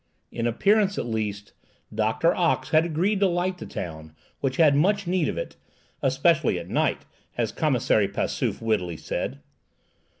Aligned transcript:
In 0.31 0.47
appearance, 0.47 0.97
at 0.97 1.05
least, 1.05 1.53
Doctor 1.93 2.33
Ox 2.33 2.69
had 2.71 2.85
agreed 2.87 3.19
to 3.19 3.27
light 3.27 3.59
the 3.59 3.67
town, 3.67 4.15
which 4.39 4.57
had 4.57 4.75
much 4.75 5.05
need 5.05 5.27
of 5.27 5.37
it, 5.37 5.57
"especially 6.01 6.57
at 6.57 6.67
night," 6.69 7.05
as 7.37 7.51
Commissary 7.51 8.07
Passauf 8.07 8.63
wittily 8.63 8.97
said. 8.97 9.41